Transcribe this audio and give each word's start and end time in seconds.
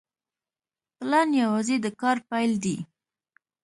پلان 0.97 1.29
یوازې 1.41 1.75
د 1.81 1.85
کار 2.01 2.17
پیل 2.29 2.51
دی 2.63 2.77